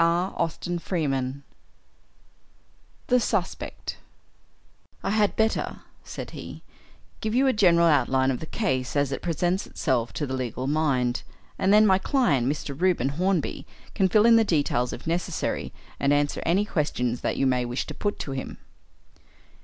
CHAPTER 0.03 0.79
II 0.95 1.41
THE 3.05 3.19
SUSPECT 3.19 3.97
"I 5.03 5.11
had 5.11 5.35
better," 5.35 5.81
said 6.03 6.31
he, 6.31 6.63
"give 7.19 7.35
you 7.35 7.45
a 7.45 7.53
general 7.53 7.85
outline 7.85 8.31
of 8.31 8.39
the 8.39 8.47
case 8.47 8.95
as 8.95 9.11
it 9.11 9.21
presents 9.21 9.67
itself 9.67 10.11
to 10.13 10.25
the 10.25 10.33
legal 10.33 10.65
mind, 10.65 11.21
and 11.59 11.71
then 11.71 11.85
my 11.85 11.99
client, 11.99 12.47
Mr. 12.47 12.75
Reuben 12.75 13.09
Hornby, 13.09 13.67
can 13.93 14.09
fill 14.09 14.25
in 14.25 14.37
the 14.37 14.43
details 14.43 14.91
if 14.91 15.05
necessary, 15.05 15.71
and 15.99 16.11
answer 16.11 16.41
any 16.47 16.65
questions 16.65 17.21
that 17.21 17.37
you 17.37 17.45
may 17.45 17.63
wish 17.63 17.85
to 17.85 17.93
put 17.93 18.17
to 18.21 18.31
him. 18.31 18.57